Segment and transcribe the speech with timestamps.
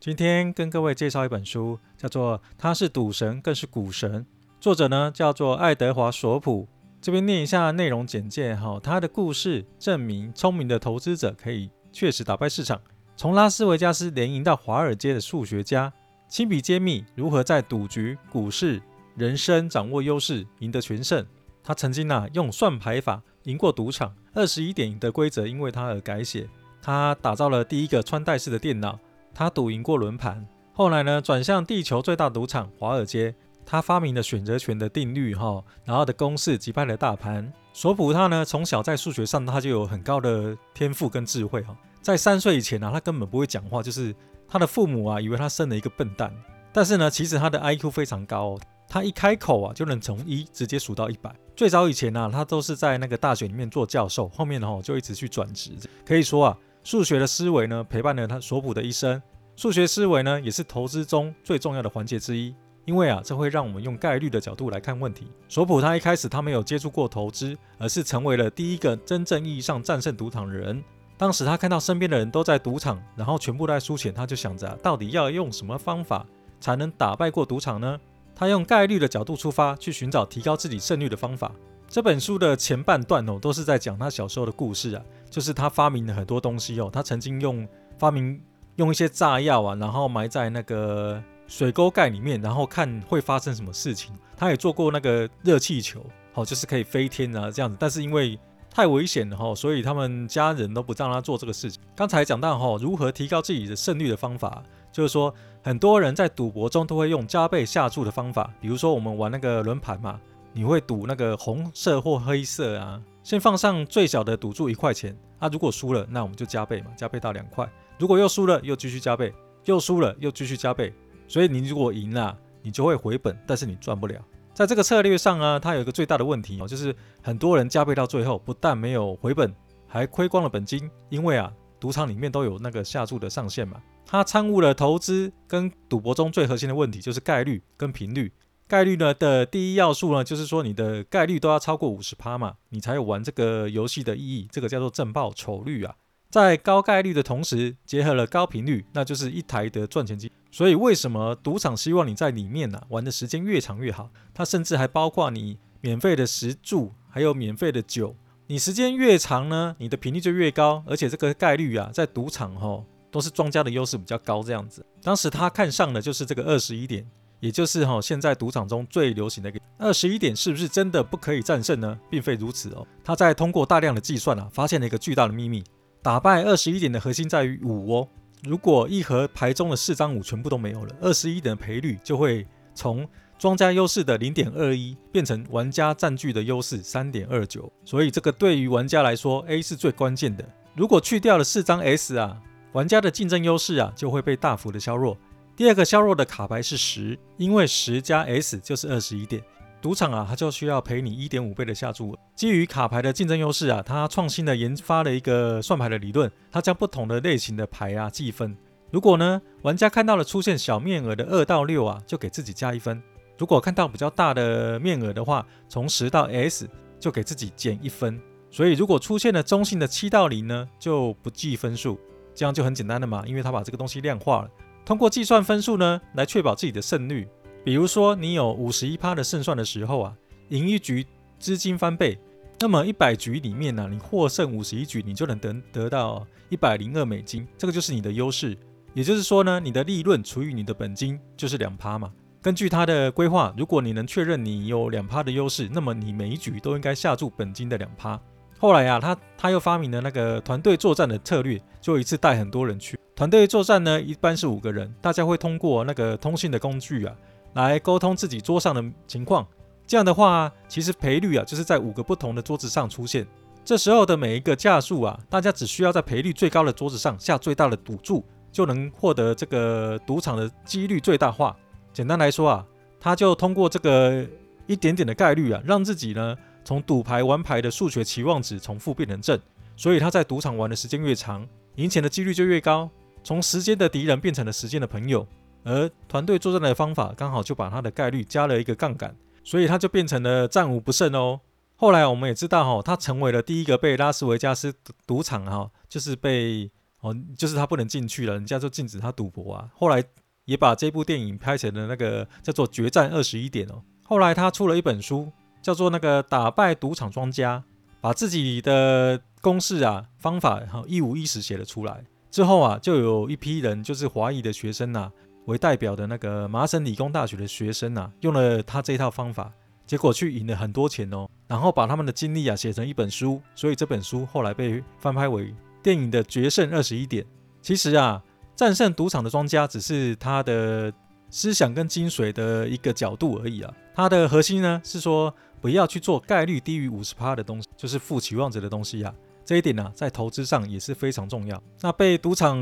[0.00, 4.22] 今天跟各位介绍一本书，叫做《他是赌神，更是股神》，
[4.58, 6.66] 作者呢叫做爱德华·索普。
[7.02, 12.80] 这边念一下内容简介哈，他的故事证明聪明的投资者可以确实打败市场，
[13.14, 15.92] 从拉斯维加斯连赢到华尔街的数学家，
[16.30, 18.80] 亲笔揭秘如何在赌局、股市、
[19.16, 21.26] 人生掌握优势，赢得全胜。
[21.62, 26.48] 他曾经啊用算牌法赢过赌场，二十一点的规则因为他而改写。
[26.80, 28.98] 他打造了第一个穿戴式的电脑，
[29.34, 30.46] 他赌赢过轮盘。
[30.72, 33.34] 后来呢，转向地球最大赌场华尔街，
[33.66, 37.52] 他发明了选择权的定律哈，然后的公式击败了大盘。
[37.72, 44.14] 索普他呢，从小在数学上他就有很高的天赋跟智慧哈，在三岁以前啊，他根本不会讲话，就是
[44.48, 46.34] 他的父母啊以为他生了一个笨蛋，
[46.72, 48.60] 但是呢，其实他的 IQ 非常高哦。
[48.92, 51.32] 他一开口啊，就能从一直接数到一百。
[51.54, 55.70] 最早以前呢、啊，他都是在那个大学里面做教授，后面呢就一直去转职。
[56.04, 59.20] 可以说啊，数学的思维呢陪伴了他索普的一生。
[59.56, 62.54] 数学思维呢也是投资中最重要的环节之一，
[62.86, 65.26] 因为啊，这会让我们用概率的角度来看问题。
[65.48, 70.82] 索普他一开始他没有接触过投资，而是成为了第一个真正意义上战胜赌场的人。
[71.18, 76.26] 当时他看到身边的人都在赌场，然后全部都在输钱，他就想着、到底要用什么方法
[76.58, 78.00] 才能打败过赌场呢？
[78.34, 81.52] 他用概率的角度出发，去寻找提高自己胜率的方法。
[81.90, 86.88] 这本书的前半段哦，都是在讲他小时候的故事啊，就是他发明了很多东西哦。
[86.90, 87.66] 他曾经用
[87.98, 88.40] 发明
[88.76, 94.14] 用一些炸药啊，然后埋在那个水沟盖里面，然后看会发生什么事情。
[94.36, 96.00] 他也做过那个热气球，
[96.34, 97.76] 哦，就是可以飞天啊这样子。
[97.80, 98.38] 但是因为
[98.72, 101.82] 太危险了哈，所以他们家人都不让他做这个事情。
[101.96, 104.62] 刚才讲到哈，如何提高自己的胜率的方法。
[104.92, 105.32] 就是说，
[105.62, 110.20] 很多人在赌博中都会用加倍下注的方法，比如说我们玩那个轮盘嘛，
[110.52, 117.66] 你会赌那个红色或黑色啊，先放上最小的赌注一块钱啊，如果输了，那我们就加倍嘛，加倍到两块；
[117.98, 119.30] 如果又输了，又继续加倍；
[119.64, 120.92] 又输了，又继续加倍。
[121.28, 124.20] 所以你如果赢了，你就会回本，但是你赚不了。
[124.52, 129.54] 在这个策略上啊，它有一个最大的问题哦，就是很多人加倍到最后，不但没有回本，
[129.86, 133.80] 还亏光了本金，因为啊，赌场里面都有那个下注的上限嘛。
[134.04, 138.32] 他参悟了投资跟赌博中最核心的问题，就是概率跟频率。
[138.70, 144.46] 概率呢的第一要素呢，就是说你的概率都要超过五十趴嘛，你才有玩这个游戏的意义。
[144.52, 145.96] 这个叫做正报酬率啊。
[146.30, 150.30] 在高概率的同时，结合了高频率，那就是一台的赚钱机。
[150.52, 154.08] 所以为什么赌场希望你在里面呢、玩的时间越长越好？
[154.32, 158.14] 它甚至还包括你免费的食住，还有免费的酒。
[158.46, 162.86] 你时间越长呢，你的频率就越高，而且这个概率啊，在赌场吼。
[163.12, 164.86] 都是庄家的优势比较高，这样子。
[165.02, 167.04] 当时他看上的就是这个二十一点，
[167.40, 171.98] 也就是哈现在赌场中最流行的一个二十一点，是不是真的不可以战胜呢？
[172.08, 172.86] 并非如此哦。
[173.02, 175.64] 他在通过大量的计算啊，发现了一个巨大的秘密：
[176.02, 178.08] 打败二十一点的核心在于五哦。
[178.44, 183.08] 如果一盒牌中的四张五全部都没有了，二十一点的赔率就会从
[183.38, 187.72] 庄家优势的零点二一变成玩家占据的优势三点二九。
[187.84, 190.44] 所以这个对于玩家来说，A 是最关键的。
[190.74, 192.40] 如果去掉了四张 S 啊。
[192.72, 195.18] 玩家的竞争优势啊，就会被大幅的削弱。
[195.60, 199.42] 第二个削弱的卡牌是十，因为十加 S 就是二十一点。
[199.82, 202.16] 赌场啊，它就需要赔你一点五倍的下注。
[202.34, 208.56] 基于卡牌的竞争优势啊，它创新的研发了一个算牌的理论，它将不同的类型的牌啊计分。
[208.90, 212.98] 如果呢，玩家看到了出现小面额的二到六啊，就给自己加一分；
[213.36, 216.66] 如果看到比较大的面额的话，从十到 S
[216.98, 218.18] 就给自己减一分。
[218.50, 222.00] 所以如果出现了中性的七到零呢，就不计分数。
[222.32, 224.50] 这样就很简单了嘛，因为他把这个东西量化了，
[224.90, 227.24] 通过计算分数呢，来确保自己的胜率。
[227.62, 230.12] 比如说你有五十一趴的胜算的时候啊，
[230.48, 231.06] 赢一局
[231.38, 232.18] 资金翻倍，
[232.58, 238.58] 那么一百局里面呢、你获胜五十一局，你就能得得到一百零二美金，这个就是你的优势。
[238.92, 242.12] 也就是说呢，你的利润除以你的本金就是两趴嘛。
[242.42, 248.20] 根据他的规划，如果你能确认你有两趴的优势，那么你每一局都应该下注本金的两趴。
[248.60, 252.98] 后来、啊，他他又发明了那个团队作战的策略，就一次带很多人去。
[253.16, 257.16] 团队作战呢，一般是五个人，大家会通过那个通信的工具啊，
[257.54, 259.46] 来沟通自己桌上的情况。
[259.86, 263.26] 这样的话，其实赔率啊，就是在五个不同的桌子上出现。
[263.64, 268.22] 这时候的每一个架数啊，大家只需要在赔率最高的桌子上下最大的赌注，
[268.52, 271.56] 就能获得这个赌场的几率最大化。
[271.94, 272.66] 简单来说啊，
[273.00, 274.22] 他就通过这个
[274.66, 276.36] 一点点的概率啊，让自己呢。
[276.64, 279.38] 从赌牌玩牌的数学期望值从负变成正，
[279.76, 281.46] 所以他在赌场玩的时间越长，
[281.76, 282.90] 赢钱的几率就越高。
[283.22, 285.26] 从时间的敌人变成了时间的朋友，
[285.62, 289.14] 而团队作战的方法刚好就把他的概率加了一个杠杆，
[289.44, 291.40] 所以他就变成了战无不胜哦。
[291.76, 294.74] 后来我们也知道哈，他成为了第一个被拉斯维加斯
[295.06, 296.70] 赌场哈，就是被
[297.00, 299.68] 哦，就是他不能进去了，人家就禁止他赌博啊。
[299.74, 300.02] 后来
[300.44, 303.82] 也把这部电影拍成了那个叫做《决战二十一点》哦。
[304.02, 305.30] 后来他出了一本书，
[305.62, 307.58] 叫做那个《打败赌场庄家》，
[308.00, 312.04] 把自己的公式啊方法哈一五一十写了出来。
[312.30, 315.12] 之后啊，就有一批人就是华裔的学生呐、啊，
[315.46, 319.52] 为代表的那个麻省理工大学的学生呐、啊，用了他这套方法，
[319.84, 321.28] 结果去赢了很多钱哦。
[321.48, 325.52] 然后把他们的经历啊写成一本书，所以这本书后来被翻拍为
[325.82, 327.24] 电影的《决胜二十一点》。
[327.60, 328.22] 其实啊，
[328.54, 330.92] 战胜赌场的庄家只是他的
[331.28, 333.74] 思想跟精髓的一个角度而已啊。
[333.92, 339.14] 他的核心呢是说，不要去做概率低于五十趴的东西，就是负期望值的东西啊。
[339.44, 341.62] 这一点呢、在投资上也是非常重要。
[341.80, 342.56] 那被赌场，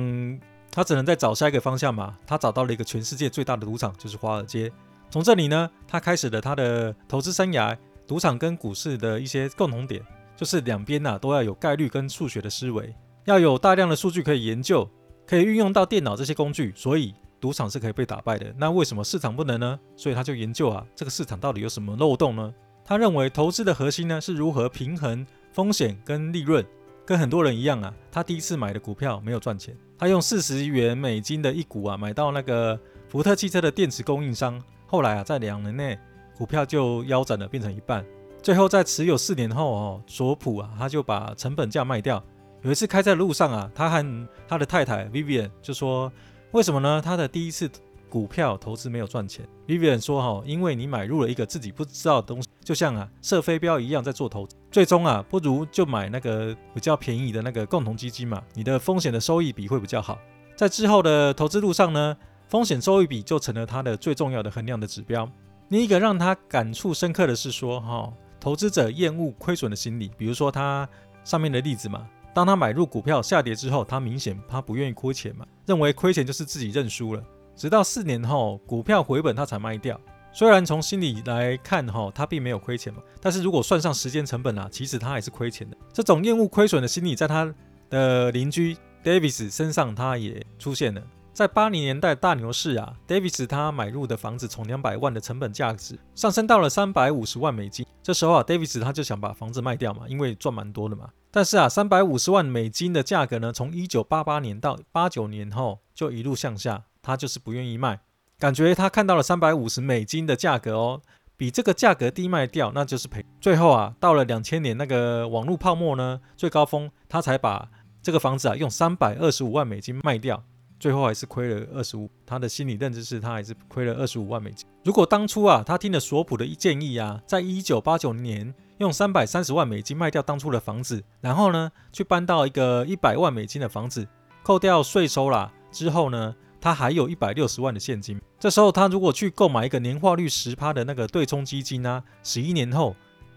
[0.70, 2.16] 他只能再找下一个方向嘛。
[2.26, 4.72] 他找到了一个全世界最大的赌场，就是华尔街。
[5.10, 7.76] 从这里呢，他开始了他的投资生涯。
[8.06, 10.02] 赌场跟股市的一些共同点，
[10.34, 12.94] 就是两边呐都要有概率跟数学的思维，
[13.26, 14.88] 要有大量的数据可以研究，
[15.26, 16.72] 可以运用到电脑这些工具。
[16.74, 18.50] 所以赌场是可以被打败的。
[18.56, 19.78] 那为什么市场不能呢？
[19.94, 22.54] 所以他就研究啊，这个市场到底有什么漏洞呢？
[22.88, 26.64] 他认为投资的核心呢是如何平衡风险跟利润。
[27.04, 35.98] 跟很多人一样啊，他第一次买的股票没有赚钱，他用四十元美金的一股啊买到那个福特汽车的电池供应商，后来啊在两年内
[36.34, 38.02] 股票就腰斩了，变成一半。
[38.42, 42.24] 最后在持有四年后哦，索普啊他就把成本价卖掉。
[42.62, 46.10] 有一次开在路上啊，他和他的太太 Vivian 就说
[46.52, 47.02] ：“为什么呢？
[47.04, 47.70] 他的第一次。”
[48.10, 60.18] 股票投资没有赚钱，Vivian 说哈，因为你买入了一个自己不知道的东西，就像啊射飞镖一样在做投资，最终啊不如就买那个比较便宜的那个共同基金嘛，你的风险的收益比会比较好。
[60.54, 62.14] 在之后的投资路上呢，
[62.46, 65.26] 风险收益比就成了他的最重要的衡量的指标。
[65.70, 70.86] 另一个让他感触深刻的是说哈，投资者厌恶亏损的心理，比如说他
[71.24, 77.24] 上面的例子嘛，当他买入股票下跌之后，他明显他不愿意亏钱嘛，认为亏钱就是自己认输了。
[77.56, 79.98] 直到四年后股票回本，他才卖掉。
[80.38, 85.76] 虽然从心里来看，哈，他并没有亏钱嘛，但是如果算上时间成本啊，其实他还是亏钱的。
[85.92, 87.52] 这种厌恶亏损的心理，在他
[87.90, 91.02] 的邻居 Davis 身上，他也出现了。
[91.32, 97.84] 在八零年代大牛市啊，Davis 他买入的房子从两百万的成本价值上升到了三百五十万美金。
[98.00, 101.10] 这时候啊，Davis 他就想把房子卖掉嘛，因为赚蛮多的嘛。
[101.32, 106.84] 但是啊，三百五十万美金的价格呢，从一九八八年到八九年后就一路向下。
[107.00, 107.98] 他就是不愿意卖，
[108.38, 111.02] 感觉他看到了三百五十美金的价格哦，
[111.36, 113.24] 比这个价格低卖掉，那就是赔。
[113.40, 117.68] 最后啊，到了两千年那个网络泡沫呢最高峰，他才把
[118.00, 120.40] 这个房子啊用三百二十五万美金卖掉，
[120.78, 122.08] 最后还是亏了二十五。
[122.24, 124.64] 他的心理认知是他还是亏了二十五万美金。
[124.84, 134.06] 如果当初啊，他听了索普的建议啊，在一九八九年用三百三十万美金卖掉当初的房子，然后呢去搬到一个一百万美金的房子，
[134.44, 142.94] 扣掉税收啦之后呢，他还有一百六十万的现金，这时候他如果去购买一个年化率十趴的那个对冲基金啊，十一年后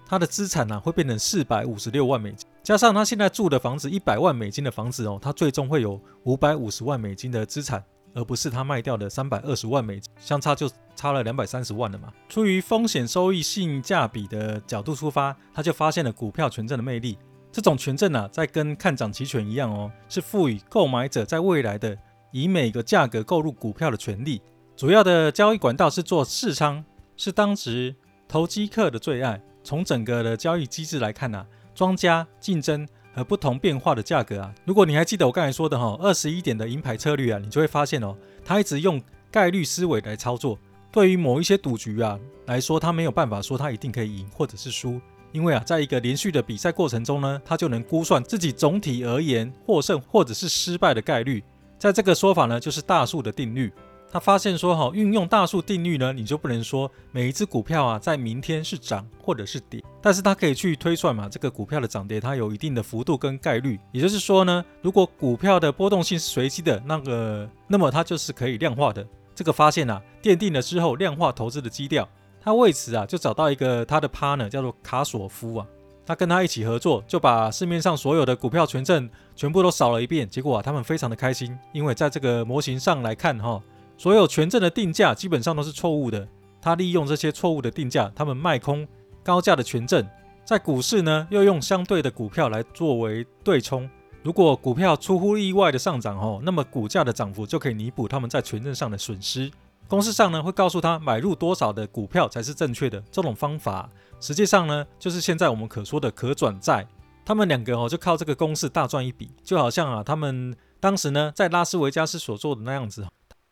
[0.08, 7.84] 他的资产呢、会变成四百五十六万美金，加上他现在住的房子一百万美金的房子哦，他最终会有五百五十万美金的资产，
[8.14, 12.12] 而不是他卖掉的三百二十万美金，相差就差了两百三十万了嘛。
[12.28, 17.18] 出于风险收益性价比的角度出发，他就发现了股票权证的魅力。
[17.54, 21.98] 这种权证啊，在跟看涨期权一样哦，是赋予购买者在未来的。
[22.32, 24.42] 以每个价格购入股票的权利，
[24.76, 26.84] 主要的交易管道是做市仓，
[27.16, 27.96] 是当时
[28.28, 29.42] 投机客的最爱。
[29.64, 31.46] 从整个的交易机制来看呢、
[31.76, 40.58] 庄家竞争和不同变化的价格啊，如果你还记得我刚才说的哈，二十一点的银牌策略啊，你就会发现哦，他一直用概率思维来操作。
[40.92, 45.00] 对于某一些赌局啊来说，他没有办法说他一定可以赢或者是输，
[45.32, 51.44] 因为啊，在一个连续的比赛过程中呢，他就能估算自己总体而言获胜或者是失败的概率。
[51.82, 53.74] 在这个说法呢，就是大数的定律。
[54.12, 63.80] 他发现说，哈，运用大数定律呢，你就不能说每一只股票啊，在明天是涨或者是跌，但是它可以去推算嘛，这个股票的涨跌它有一定的幅度跟概率。
[63.92, 69.04] 也就是说呢，如果股票的波动性是随机的，那个，那么它就是可以量化的。
[69.34, 72.08] 这个发现啊，奠定了之后量化投资的基调。
[72.44, 75.66] 他为此啊，就找到一个他的 partner 叫做卡索夫啊。
[76.06, 80.28] 他跟他一起合作，就把市面上所有的股票权证全部都扫了一遍。
[80.28, 83.62] 结果啊，他们非常的开心，因为在这个模型上来看，哈，
[83.98, 86.28] 所有权证的定价基本上都是错误的。
[86.62, 88.88] 他利用这些错误的定价，他们卖空
[89.24, 90.08] 高价的权证，
[90.44, 93.90] 在股市呢又用相对的股票来作为对冲。
[94.24, 99.50] 如果股票出乎意外的上涨，哈，那么股价的涨幅就可以弥补他们在权证上的损失。
[99.92, 103.04] 公式上呢会告诉他买入多少的股票才是正确的。
[103.12, 103.90] 这种方法
[104.22, 106.88] 实际上呢就是现在我们可说的可转债。
[107.26, 113.06] 他们两个哦就靠这个公式大赚一笔，就好像啊他们当时呢，在拉斯维加斯所做的那样子，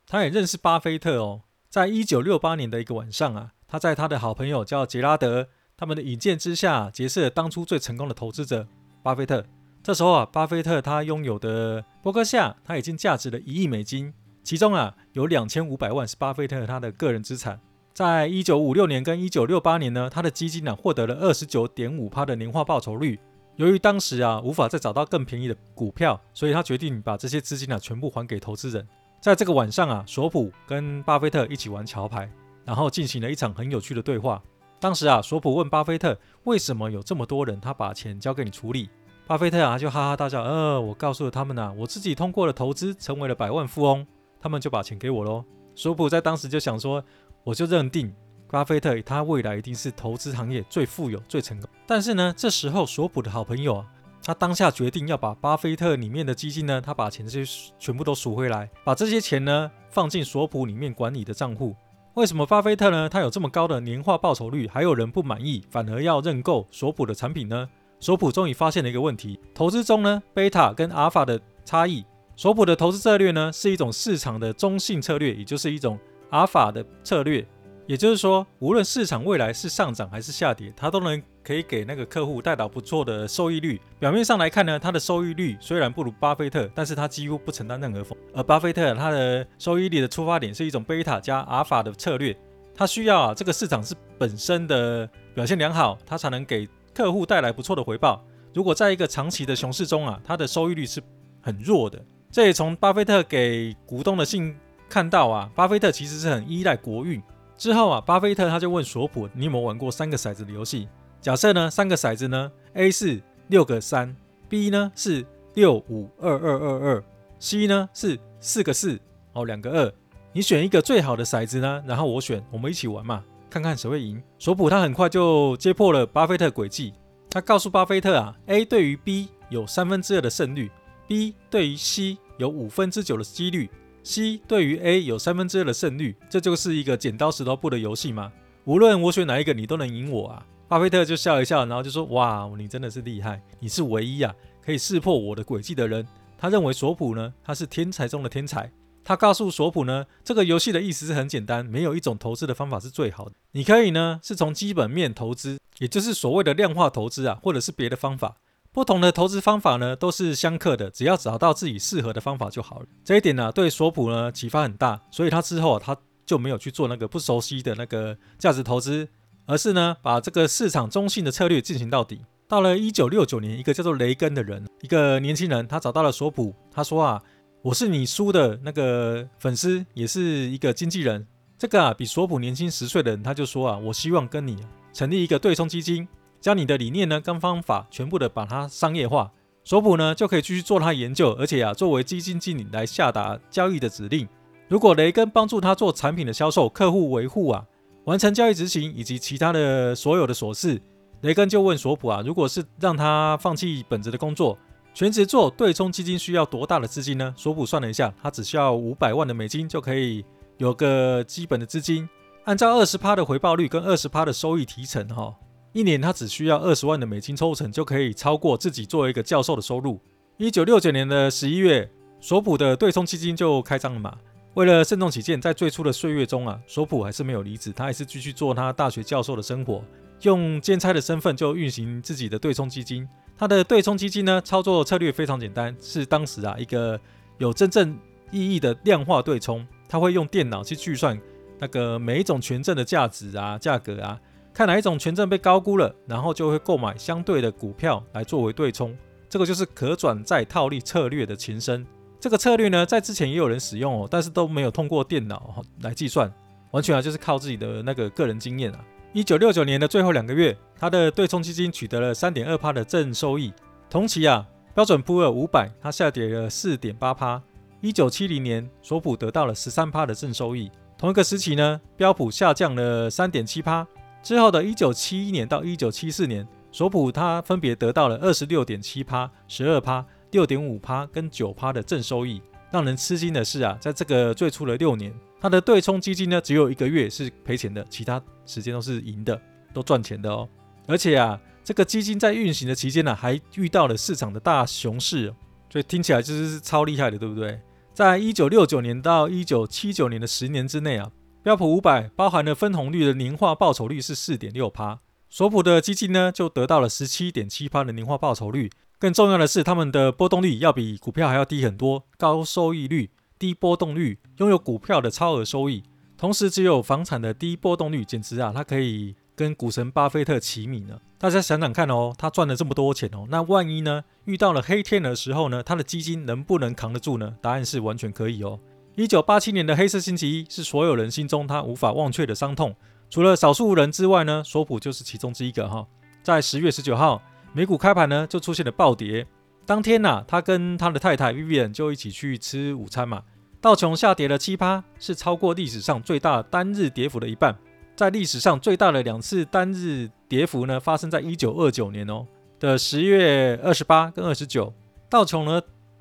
[0.08, 1.42] 他也认识巴菲特哦。
[1.70, 8.66] 在一九六八年的一个晚上啊，他在他的好朋友叫杰拉德他们的引荐之下，结识了当初最成功的投资者
[9.04, 9.46] 巴菲特。
[9.84, 17.60] 这时候啊，巴菲特他拥有的伯克夏他已经价值了一亿美金，其中啊有两千五百万是巴菲特他的个人资产。
[17.94, 23.20] 在一九五六年跟一九六八年呢，他的基金呢、啊、获得了二十九点五趴的年化报酬率。
[23.58, 28.88] 由于当时啊无法再找到更便宜的股票，所以他决定把这些资金啊全部还给投资人。
[29.20, 32.32] 在这个晚上啊，索普跟巴菲特一起玩桥牌，
[32.64, 34.42] 然后进行了一场很有趣的对话。
[34.80, 38.90] 当时啊，索普问巴菲特为什么有这么多人他把钱交给你处理？
[39.28, 44.08] 巴菲特啊就哈哈大笑，呃，我告诉了他们啊，我自己通过了投资成为了百万富翁，
[44.40, 45.44] 他们就把钱给我喽。
[45.76, 47.04] 索普在当时就想说，
[47.44, 48.14] 我就认定。
[48.52, 51.70] 巴菲特他未来一定是投资行业最富有、最成功。
[51.86, 53.86] 但是呢，这时候索普的好朋友啊，
[54.24, 61.76] 他当下决定要把巴菲特里面的基金呢，他把钱这些全部都赎回来，把这些钱呢放进索普里面管理的账户。
[62.16, 67.70] 为什么巴菲特呢，他有这么高的年化报酬率，还有人不满意，反而要认购索普的产品呢？
[68.00, 72.04] 索普终于发现了一个问题：投资中呢，贝塔跟阿尔法的差异。
[72.40, 77.46] 索普的投资策略呢，是一种市场的中性策略，也就是一种阿尔法的策略。
[77.86, 83.78] 也就是说，无论市场未来是上涨还是下跌，它都能可以给那个客户带来不错的收益率。
[84.00, 88.18] 表面上来看呢，它的收益率虽然不如巴菲特，但是它几乎不承担任何风。
[88.34, 92.34] 而巴菲特他的收益率的出发点是一种贝塔加阿尔法的策略，
[92.74, 95.06] 他需要啊这个市场是本身的
[95.36, 96.66] 表现良好，它才能给
[96.96, 98.24] 客户带来不错的回报。
[98.54, 101.04] 如果在一个长期的熊市中啊，它的收益率是
[101.42, 102.02] 很弱的。
[102.32, 104.56] 这也从巴菲特给股东的信
[104.88, 107.22] 看到啊，巴菲特其实是很依赖国运。
[107.58, 110.88] 之后啊，巴菲特他就问索普：“你有没有玩过三个骰子的游戏？
[111.20, 114.16] 假设呢，三个骰子呢，A 是六个三
[114.48, 117.04] ，B 呢是六五二二二二
[117.40, 118.98] ，C 呢是四个四
[119.34, 119.94] 哦，两个二。
[120.32, 126.94] 你选一个最好的骰子呢，然后我选，我们一起玩嘛，看看谁会赢。”索普他很快就揭破了巴菲特诡计，
[127.30, 130.72] 他告诉巴菲特啊，A 对于 B 有三分之二的胜率
[131.10, 133.68] ，B 对于 C 有五分之九的几率。
[134.04, 138.32] C 对于 A 有三分之二的胜率，这就是一个剪刀石头布的游戏吗？
[138.66, 140.46] 无论我选哪一个，你都能赢我啊！
[140.68, 148.72] 巴菲特就笑一笑，然后就说：“哇，你真的是厉害，你是唯一啊可以识破我的诡计的人。”他认为索普呢，他是天才中的天才。
[149.04, 153.32] 他告诉索普呢，这个游戏的意思是很简单，没有一种投资的方法是最好的。
[153.52, 158.38] 你可以呢是从基本面投资，也就是所谓的量化投资啊，或者是别的方法。
[158.72, 162.86] 不同的投资方法呢，都是相克的，只要找到自己适合的方法就好了。
[163.04, 169.08] 这一点呢、对索普呢启发很大，所以他之后、啊、他就没有去做那个不熟悉的那个价值投资，
[169.48, 172.22] 而是呢把这个市场中性的策略进行到底。
[172.48, 177.22] 到了一九六九年，一个叫做雷根的人，一个年轻人，他找到了索普，他说啊，
[177.64, 181.26] 我是你书的那个粉丝，也是一个经纪人。
[181.58, 184.58] 这个啊比索普年轻十岁的人，他就说啊，我希望跟你
[184.94, 186.08] 成立一个对冲基金。
[186.40, 189.32] 将你的理念呢跟方法全部的把它商业化，
[189.64, 194.28] 索普呢就可以继续做他研究，而且啊作为基金经理来下达交易的指令。
[194.68, 197.66] 如果雷根帮助他做产品的销售、客户维护啊、
[198.06, 200.82] 完成交易执行以及其他的所有的琐事，
[201.22, 204.58] 雷根就问索普啊，如果是让他放弃本职的工作，
[204.94, 207.34] 全职做对冲基金需要多大的资金呢？
[207.36, 210.24] 索普算了一下，他只需要五百万的美金就可以
[210.58, 212.08] 有个基本的资金，
[212.46, 215.36] 按照二十趴的回报率跟二十趴的收益提成哈。
[215.80, 219.98] 一年他只需要二十万的美金抽成，就可以超过自己作为一个教授的收入。
[220.36, 224.18] 一九六九年的十一月，索普的对冲基金就开张了嘛。
[224.56, 229.82] 为了慎重起见，在最初的岁月中啊，索普还是没有离职，他还是继续做他大学教授的生活，
[230.24, 233.08] 用兼差的身份就运行自己的对冲基金。
[233.38, 237.00] 他的对冲基金呢，操作策略非常简单，是当时啊一个
[237.38, 237.98] 有真正
[238.32, 239.66] 意义的量化对冲。
[239.88, 241.18] 他会用电脑去计算
[241.58, 244.20] 那个每一种权证的价值啊、价格啊。
[244.60, 248.94] 看哪一种权证被高估了，然后就会购买相对的股票来作为对冲，
[249.30, 251.88] 这个就是可转债套利策略的前身。
[252.20, 256.30] 这个策略呢，在之前也有人使用哦，但是都没有通过电脑来计算，
[256.72, 258.84] 完全啊就是靠自己的那个个人经验啊。
[259.14, 263.54] 一九六九年的最后两个月，他的对冲基金取得了三点二趴的正收益。
[263.90, 267.42] 同期啊，标准普尔五百它下跌了四点八趴。
[267.80, 270.70] 一九七零年，索普得到了十三趴的正收益。
[270.98, 273.88] 同一个时期呢，标普下降了三点七趴。
[274.22, 282.42] 之后的一九七一年到一九七四年，索普他分别得到了二十六点七趴、十二趴、六点五趴跟九趴的正收益。
[282.72, 285.12] 让人吃惊的是啊，在这个最初的六年，
[285.42, 289.42] 他的对冲基金呢只有一个月是赔钱的，其他时间都是赢的，
[289.74, 290.48] 都赚钱的哦。
[290.86, 295.34] 而且啊，这个基金在运行的期间呢，还遇到了市场的大熊市。
[295.72, 297.60] 所以听起来就是超厉害的，对不对？
[297.94, 301.12] 在一九六九年到一九七九年的十年之内啊，
[301.50, 305.00] 标普五百包含了分红率的年化报酬率是四点六趴，
[305.32, 308.70] 索普的基金呢就得到了十七点七趴的年化报酬率。
[309.00, 315.82] 更重要的是，他们的波动率要比股票还要低很多，高收益率、低波动率，拥有股票的超额收益，
[316.16, 321.02] 同时只有房产的低波动率，简直啊，它可以跟股神巴菲特齐名了。
[321.18, 327.38] 大家想想看哦，他赚了这么多钱哦，那万一呢遇到了黑天鹅时候呢，他的基金能不能扛得住呢？
[327.42, 328.60] 答案是完全可以哦。
[329.00, 332.76] 一九八七年的黑色星期一是所有人心中他无法忘却的伤痛，
[333.10, 335.88] 除了少数人之外呢，索普就是其中之一个哈。
[336.22, 337.22] 在十月十九号。
[337.54, 339.26] 美股开盘呢，就出现了暴跌。
[339.66, 343.24] 当天呐、他跟他的太太 Vivian 就一起去吃午餐嘛。
[343.62, 347.58] 道琼下跌了七趴，是超过历史上最大单日跌幅的一半。
[347.96, 352.28] 在历史上最大的两次单日跌幅呢，发生在一九二九年哦
[352.60, 354.74] 的十月二十八跟二十九。
[355.10, 355.60] 道琼呢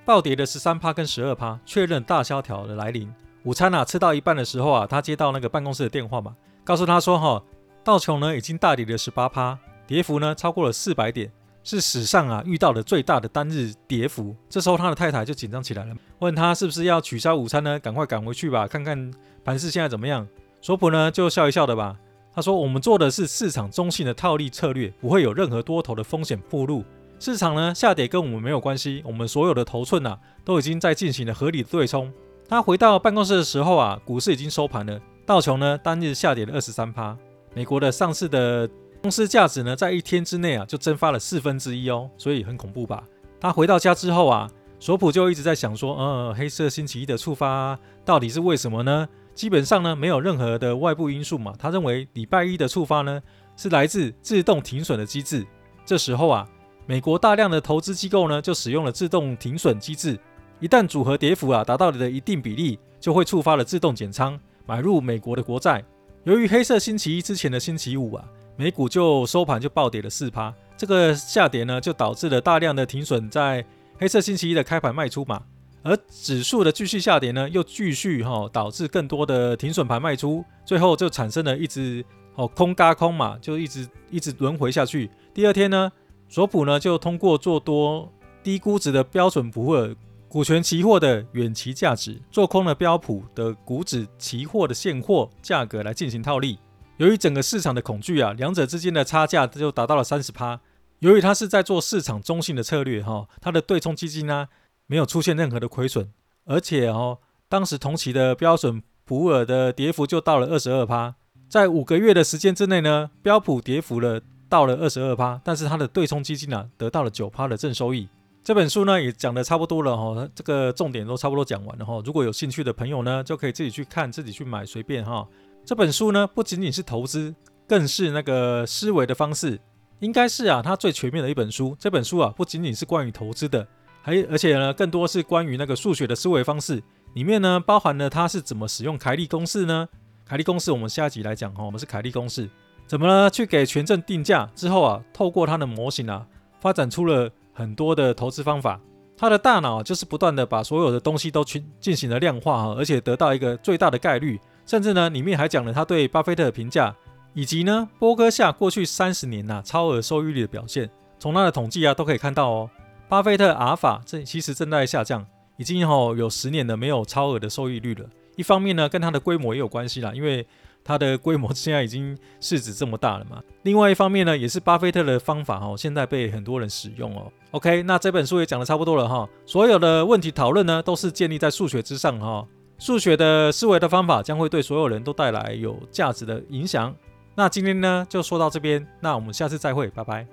[0.08, 3.12] 暴跌的十三趴跟十二趴，确认大萧条的来临。
[3.42, 6.34] 午餐啊吃到一半的时候啊，他接到那个办公室的电话嘛，
[6.64, 7.42] 告诉他说哈，
[7.84, 11.30] 道琼呢已经大跌了十八趴，跌幅呢超过了四百点。
[11.62, 14.34] 是史上啊遇到的最大的单日跌幅。
[14.48, 17.78] 这时候他的太太就紧张起来了，问他是不是要取消午餐呢？
[17.78, 19.12] 赶快赶回去吧，看看
[19.44, 20.26] 盘势现在怎么样。
[20.62, 21.94] 索普呢就笑一笑的吧，
[22.34, 26.82] 他说：“我们做的是市场中性的套利策略，不会有任何多头的风险暴露。
[27.18, 32.12] 市场呢下跌跟我们没有关系，我们所有的头寸啊都已经在进行了合理的对冲。”
[32.48, 37.16] 他回到办公室的时候啊，股市已经收盘了，道琼呢单日下跌了二十三趴，
[37.54, 38.68] 美国的上市的。
[39.00, 43.04] 公司价值呢，在一天之内啊，就蒸发了四分之一哦，所以很恐怖吧？
[43.40, 49.08] 他回到家之后啊，索普就一直在想说，呃，黑色星期一的触发到底是为什么呢？
[49.36, 51.54] 基本上呢，没有任何的外部因素嘛。
[51.56, 53.22] 他认为礼拜一的触发呢，
[53.56, 55.46] 是来自自动停损的机制。
[55.86, 56.44] 这时候啊，
[56.88, 60.18] 美国大量的投资机构呢，就使用了自动停损机制。
[60.58, 65.84] 一旦组合跌幅啊达到了一定比例，就会触发了自动减仓，买入美国的国债。
[66.24, 68.24] 由于黑色星期一之前的星期五啊。
[68.56, 73.64] 美股就收盘就暴跌了四趴，这个下跌呢就导致了大量的停损在
[74.00, 75.40] 黑色星期一的开盘卖出嘛，
[75.84, 85.08] 而指数的继续下跌呢又继续哈、哦、导致更多的停损盘卖出，最后就产生了一直哦空嘎空嘛，就一直一直轮回下去。
[85.32, 85.92] 第二天呢，
[86.28, 88.12] 索普呢就通过做多
[88.42, 89.94] 低估值的标准普尔
[90.28, 96.58] 股权期货的远期价值，做空了标普的股指期货的现货价格来进行套利。
[96.98, 100.60] 由于整个市场的恐惧啊，两者之间的差价就达到了三十趴。
[100.98, 104.48] 由于他是在做市场中性的策略哈，他的对冲基金呢、啊、
[104.86, 106.10] 没有出现任何的亏损，
[106.44, 111.14] 而且哦，当时同期的标准普尔的跌幅就到了二十二趴，
[111.48, 118.08] 在五个月的时间之内呢，标普跌幅了到了二十二趴，但是它的对冲基金啊得到了九趴的正收益。
[118.42, 122.00] 这本书呢也讲得差不多了哈，这个重点都差不多讲完了哈。
[122.04, 125.26] 如果有兴趣的朋友呢，就可以自己去看，自己去买，随便哈。
[125.66, 127.34] 这本书呢，不仅仅是投资，
[127.66, 129.60] 更是那个思维的方式，
[130.00, 131.76] 应该是啊，它最全面的一本书。
[131.78, 133.66] 这本书啊，不仅仅是关于投资的，
[134.00, 136.82] 还而且呢，更多是关于那个数学的思维方式。
[137.12, 139.86] 里面呢，包含了它是怎么使用凯利公式呢？
[140.24, 141.62] 凯利公式，我们下一集来讲哈。
[141.64, 142.48] 我们是凯利公式，
[142.88, 143.28] 怎么呢？
[143.28, 146.26] 去给权证定价之后啊，透过它的模型啊，
[146.58, 148.80] 发展出了很多的投资方法。
[149.14, 154.40] 他的大脑就是不断的把所有的东西都去进行了量化哈，而且得到一个最大的概率。
[154.64, 156.94] 甚至呢，里面还讲了他对巴菲特的评价，
[157.34, 160.88] 以及呢，波哥夏过去三十年呐、啊、超额收益率的表现。
[161.18, 162.70] 从他的统计啊，都可以看到哦，
[163.06, 165.26] 巴菲特阿尔法这其实正在下降，
[165.58, 168.06] 已经吼有十年的没有超额的收益率了。
[168.36, 170.46] 一方面呢，跟他的规模也有关系啦，因为
[170.88, 173.42] 它的规模现在已经市值这么大了嘛。
[173.64, 177.30] 另外一方面呢，也是巴菲特的方法哦，现在被很多人使用哦。
[177.50, 182.42] OK，那这本书也讲的差不多了哈，所有的问题讨论呢，都是建立在数学之上哈。
[182.78, 186.94] 数学的思维的方法将会对所有人都带来有价值的影响。
[187.34, 190.26] 那今天呢，就说到这边，那我们下次再会，拜拜。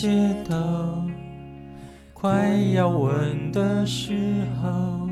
[0.00, 0.08] 街
[0.48, 1.02] 头，
[2.14, 4.12] 快要吻的时
[4.62, 5.10] 候，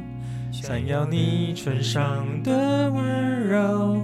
[0.53, 4.01] 想要你唇上的温柔，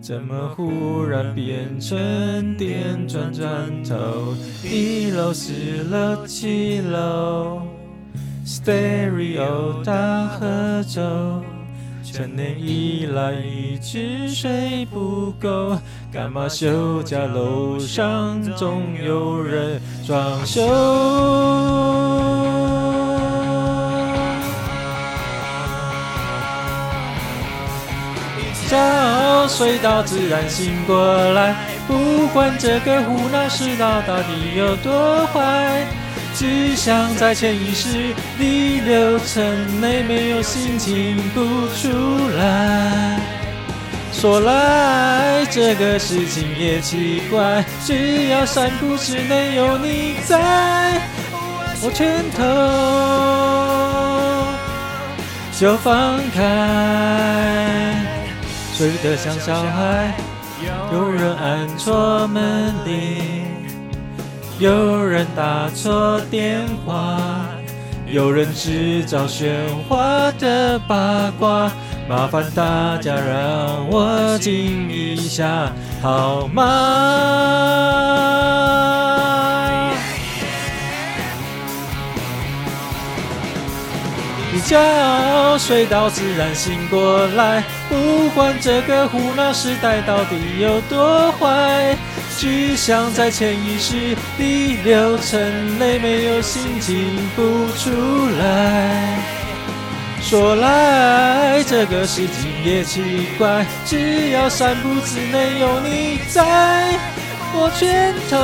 [0.00, 3.48] 怎么忽然变成电转转
[3.84, 4.34] 头？
[4.64, 5.52] 一楼、四
[5.88, 7.62] 楼、七楼
[8.44, 11.44] ，Stereo 大合奏，
[12.14, 15.76] 成年以来一直睡不够，
[16.12, 20.62] 干嘛休假楼上总有人装修？
[28.38, 31.56] 一觉睡到自然醒过来，
[31.88, 35.84] 不管这个胡闹世道到底有多坏。
[36.34, 41.40] 只想在潜意识里流程内没有心情不
[41.76, 43.20] 出来。
[44.12, 51.00] 说来这个事情也奇怪，只要三步之内有你在，
[51.82, 52.42] 我拳头
[55.58, 57.94] 就放开，
[58.72, 60.14] 睡得像小孩，
[60.92, 63.43] 有人按错门铃。
[64.60, 67.18] 有人打错电话，
[68.06, 69.48] 有人制造喧
[69.88, 71.72] 哗的八卦，
[72.08, 76.62] 麻烦大家让我静一下，好吗？
[84.54, 91.96] 一觉睡到自然醒过来，不管这个胡闹时代到底有多坏。
[92.36, 97.42] 只想在潜意识里流程内没有心情不
[97.78, 97.90] 出
[98.38, 99.18] 来。
[100.20, 106.98] 说来这个事情也奇怪，只要三步之内有你在，
[107.52, 108.36] 我拳头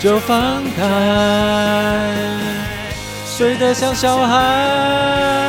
[0.00, 0.82] 就放开，
[3.26, 5.41] 睡得像小孩。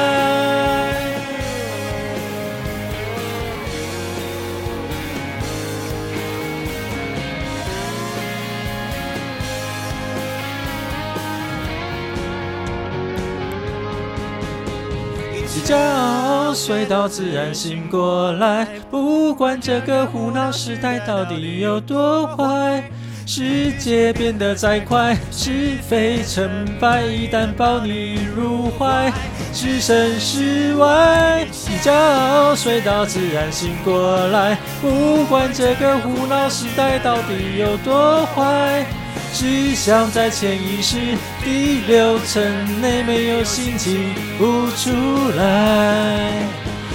[15.64, 22.84] 一觉睡到自然醒过来，不管这个胡闹时代到底有多坏，
[23.26, 29.10] 世界变得再快，是非成败一旦抱你入怀，
[29.54, 31.48] 置身事外。
[31.50, 38.86] 一觉睡到自然醒过来，不管这个胡闹时代到底有多坏。
[39.34, 44.92] 只想在潜意识第六层内没有心情不出
[45.36, 46.30] 来。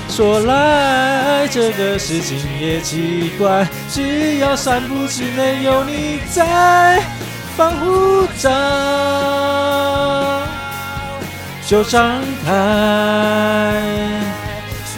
[0.09, 7.03] 说来这个事情也奇怪，只要三步之内有你在，
[7.57, 8.49] 防护罩
[11.67, 13.83] 就张开，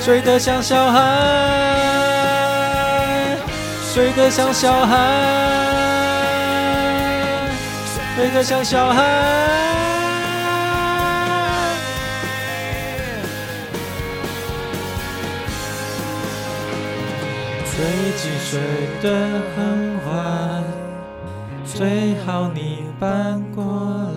[0.01, 1.01] 睡得像小孩，
[3.93, 5.70] 睡得像小孩。
[8.17, 9.03] 睡得像小孩，
[17.65, 17.83] 最
[18.19, 18.61] 近睡
[19.01, 20.63] 得很晚，
[21.65, 24.10] 最好你搬过来。